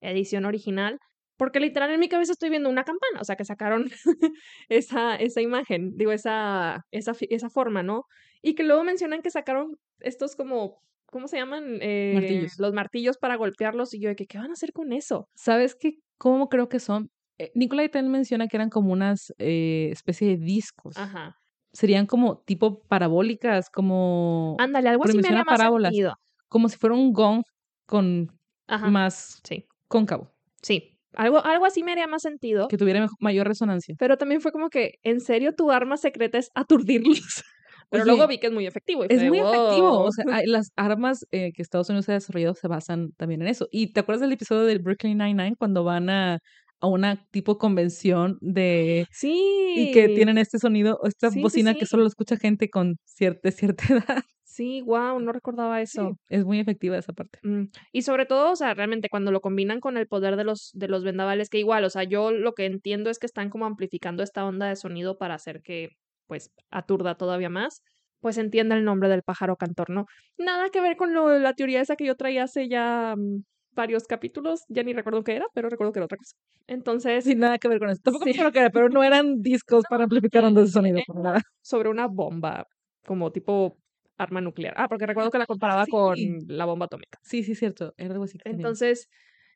[0.00, 0.98] edición original,
[1.36, 3.86] porque literal en mi cabeza estoy viendo una campana, o sea, que sacaron
[4.68, 8.04] esa, esa imagen, digo, esa, esa, esa forma, ¿no?
[8.42, 11.78] Y que luego mencionan que sacaron estos como, ¿cómo se llaman?
[11.80, 12.58] Eh, Martillos.
[12.58, 15.28] Los martillos para golpearlos y yo de que, ¿qué van a hacer con eso?
[15.34, 15.98] ¿Sabes qué?
[16.18, 17.10] ¿Cómo creo que son?
[17.38, 20.96] Eh, Nicolai también menciona que eran como unas eh, especie de discos.
[20.96, 21.36] Ajá.
[21.72, 25.90] Serían como tipo parabólicas, como, Ándale, algo así me haría más parábolas.
[25.90, 26.14] sentido.
[26.48, 27.42] como si fuera un gong
[27.86, 28.32] con
[28.66, 28.88] Ajá.
[28.88, 30.92] más Sí, cóncavo, sí.
[31.14, 32.68] Algo, algo así me haría más sentido.
[32.68, 33.94] que tuviera mayor resonancia.
[33.98, 37.42] Pero también fue como que, ¿en serio tu arma secreta es aturdirlos?
[37.90, 39.04] Pero Oye, luego vi que es muy efectivo.
[39.04, 40.00] y Es fue, muy efectivo.
[40.00, 43.48] O sea, hay- las armas eh, que Estados Unidos ha desarrollado se basan también en
[43.48, 43.68] eso.
[43.70, 46.38] ¿Y te acuerdas del episodio del Brooklyn Nine-Nine cuando van a,
[46.80, 49.74] a una tipo convención de Sí.
[49.76, 52.96] y que tienen este sonido, esta Sí, sí, bocina que solo lo escucha gente con
[53.04, 54.24] cierta, cierta edad?
[54.44, 56.12] Sí, wow, no recordaba eso.
[56.28, 57.38] Sí, es muy efectiva esa parte.
[57.42, 60.70] Mm, Y sobre todo, o sea, realmente cuando lo combinan con el poder de los,
[60.72, 63.66] de los vendavales, que igual, o sea, yo lo que entiendo es que están como
[63.66, 65.90] amplificando esta onda de sonido para hacer que,
[66.26, 67.82] pues, aturda todavía más,
[68.20, 70.06] pues entienda el nombre del pájaro cantor, ¿no?
[70.38, 73.42] Nada que ver con lo, la teoría esa que yo traía hace ya mm,
[73.76, 76.34] varios capítulos, ya ni recuerdo qué era, pero recuerdo que era otra cosa.
[76.66, 78.00] Entonces, Sin nada que ver con eso.
[78.02, 78.30] Tampoco Sí.
[78.30, 81.40] me acuerdo qué era, pero no eran discos para amplificar ondas de sonido, por nada.
[81.62, 82.66] sobre una bomba,
[83.06, 83.76] como tipo
[84.18, 84.74] arma nuclear.
[84.76, 85.90] Ah, porque recuerdo que la comparaba Sí.
[85.92, 86.16] con
[86.48, 87.18] la bomba atómica.
[87.22, 87.92] Sí, sí, cierto.
[87.98, 88.38] Era algo así.
[88.38, 88.48] que.
[88.50, 89.08] Entonces,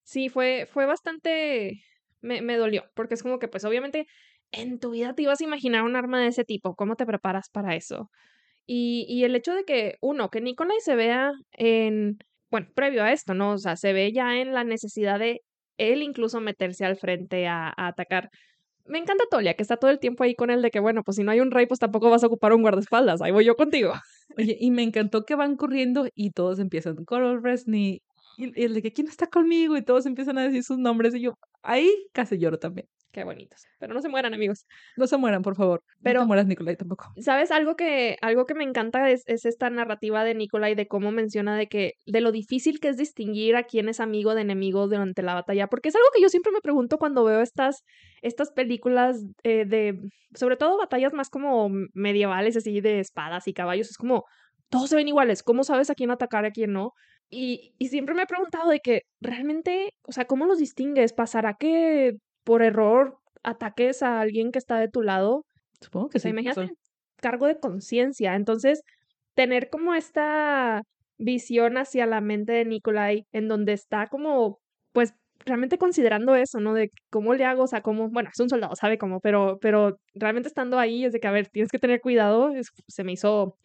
[0.05, 1.81] sí, fue, fue bastante,
[2.21, 4.07] me, me dolió, porque es como que, pues obviamente,
[4.53, 7.49] en tu vida te ibas a imaginar un arma de ese tipo, ¿cómo te preparas
[7.51, 8.11] para eso?
[8.67, 12.19] Y, y el hecho de que, uno, que Nikolai se vea en,
[12.51, 13.53] bueno, previo a esto, ¿no?
[13.53, 15.43] O sea, se ve ya en la necesidad de
[15.79, 18.31] él incluso meterse al frente a, atacar.
[18.87, 21.17] Me encanta Tolia, que está todo el tiempo ahí con él de que, bueno, pues
[21.17, 23.57] si no hay un rey, pues tampoco vas a ocupar un guardaespaldas, ahí voy yo
[23.57, 23.93] contigo.
[24.37, 28.03] Y me encantó que van corriendo y todos empiezan, Coral Resney,
[28.39, 31.15] y, y el de que quién está conmigo, y todos empiezan a decir sus nombres,
[31.15, 32.87] y yo, ahí casi lloro también.
[33.13, 33.63] Qué bonitos.
[33.81, 34.67] Pero no se mueran, amigos.
[34.97, 35.83] No se mueran, por favor.
[35.85, 37.13] no Pero- te mueras, Nicolai, tampoco.
[37.21, 37.51] ¿Sabes?
[37.51, 41.57] Algo que, algo que me encanta es, es esta narrativa de Nicolai de cómo menciona
[41.57, 45.23] de que, de lo difícil que es distinguir a quién es amigo de enemigo durante
[45.23, 45.67] la batalla.
[45.67, 47.83] Porque es algo que yo siempre me pregunto cuando veo estas,
[48.23, 49.99] estas películas eh, de,
[50.35, 53.91] sobre todo batallas más como medievales, así de espadas y caballos.
[53.91, 54.25] Es como,
[54.69, 55.43] todos se ven iguales.
[55.43, 56.93] ¿Cómo sabes a quién atacar y a quién no?
[57.29, 61.13] Y, y siempre me he preguntado de que realmente, o sea, ¿cómo los distingues?
[61.13, 65.45] ¿Pasará que por error ataques a alguien que está de tu lado?
[65.81, 66.33] Supongo que O sea, sí.
[66.33, 66.69] imagínate,
[67.23, 68.35] cargo de conciencia.
[68.35, 68.83] Entonces,
[69.35, 70.83] tener como esta
[71.19, 74.61] visión hacia la mente de Nikolai, en donde está como,
[74.93, 75.15] pues,
[75.47, 76.75] realmente considerando eso, ¿no?
[76.75, 79.99] De cómo le hago, o sea, cómo, bueno, es un soldado, sabe cómo, pero, pero
[80.15, 83.13] realmente estando ahí es de que, a ver, tienes que tener cuidado, es- se me
[83.13, 83.59] hizo,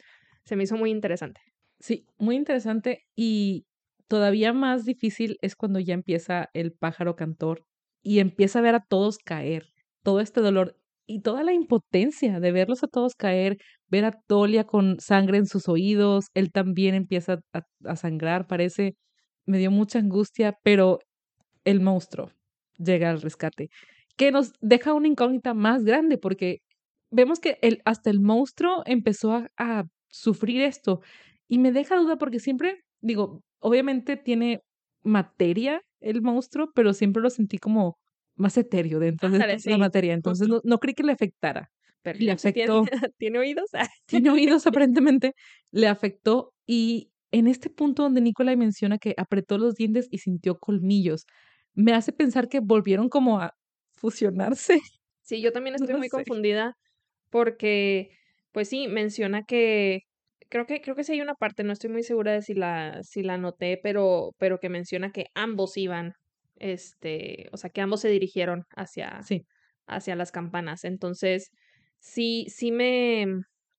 [0.45, 1.41] se me hizo muy interesante.
[1.79, 3.65] Sí, muy interesante y
[4.07, 7.65] todavía más difícil es cuando ya empieza el pájaro cantor
[8.05, 12.51] y empieza a ver a todos caer, todo este dolor y toda la impotencia de
[12.51, 17.39] verlos a todos caer, ver a Tolia con sangre en sus oídos, él también empieza
[17.51, 18.95] a, sangrar, parece,
[19.47, 20.99] me dio mucha angustia, pero
[21.63, 22.31] el monstruo
[22.77, 23.69] llega al rescate,
[24.17, 26.59] que nos deja una incógnita más grande porque
[27.09, 31.01] vemos que el, hasta el monstruo empezó a sufrir esto
[31.47, 34.61] y me deja duda porque siempre, digo, obviamente tiene
[35.05, 37.97] materia el monstruo, pero siempre lo sentí como
[38.37, 40.13] más etéreo dentro de la materia.
[40.13, 41.69] Entonces no, no creí que le afectara.
[42.03, 42.91] Pero Le ¿sí ¿tiene, afectó.
[43.17, 43.69] ¿tiene oídos?
[44.07, 45.34] Tiene oídos aparentemente,
[45.71, 50.57] le afectó y en este punto donde Nicolai menciona que apretó los dientes y sintió
[50.59, 51.25] colmillos,
[51.73, 53.53] me hace pensar que volvieron como a
[53.93, 54.80] fusionarse.
[55.21, 56.09] Sí, yo también estoy No muy sé.
[56.09, 56.75] confundida
[57.30, 58.11] porque,
[58.51, 60.01] pues sí, menciona que
[60.56, 63.03] creo que creo que sí hay una parte, no estoy muy segura de si la
[63.03, 66.14] si la noté, pero pero que menciona que ambos iban,
[66.56, 69.45] este, o sea, que ambos se dirigieron hacia Sí,
[69.86, 70.86] hacia las campanas.
[70.86, 71.49] Entonces,
[71.99, 73.26] sí sí me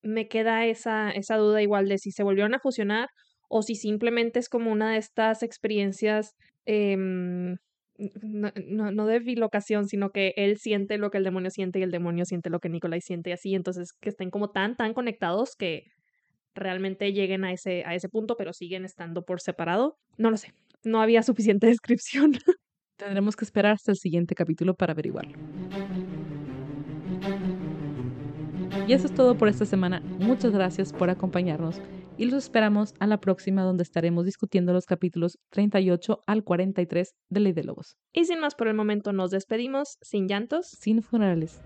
[0.02, 3.08] me queda esa esa duda igual de si se volvieron a fusionar
[3.48, 6.34] o si simplemente es como una de estas experiencias
[6.66, 7.56] em,
[8.22, 11.82] no, no, no de bilocación, sino que él siente lo que el demonio siente y
[11.82, 14.92] el demonio siente lo que Nikolai siente y así, entonces que estén como tan, tan
[14.94, 15.84] conectados que
[16.56, 19.98] realmente lleguen a ese, a ese punto, pero siguen estando por separado.
[20.16, 20.52] No lo sé,
[20.82, 22.32] no había suficiente descripción.
[22.96, 25.38] Tendremos que esperar hasta el siguiente capítulo para averiguarlo.
[28.88, 30.00] Y eso es todo por esta semana.
[30.18, 31.80] Muchas gracias por acompañarnos
[32.16, 37.40] y los esperamos a la próxima donde estaremos discutiendo los capítulos 38 al 43 de
[37.40, 37.96] Ley de Lobos.
[38.12, 41.60] Y sin más por el momento nos despedimos, sin llantos, sin funerales.